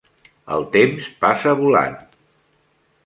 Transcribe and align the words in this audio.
El 0.55 0.63
temps 0.75 1.09
passa 1.25 1.55
volant. 1.63 1.99